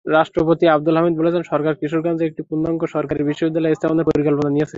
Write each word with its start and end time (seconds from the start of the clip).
রাষ্ট্রপতি 0.05 0.65
আবদুল 0.67 0.95
হামিদ 0.97 1.15
বলেছেন, 1.21 1.43
সরকার 1.51 1.73
কিশোরগঞ্জে 1.81 2.23
একটি 2.29 2.41
পূর্ণাঙ্গ 2.49 2.81
সরকারি 2.95 3.21
বিশ্ববিদ্যালয় 3.29 3.75
স্থাপনের 3.77 4.05
পরিকল্পনা 4.09 4.49
নিয়েছে। 4.49 4.69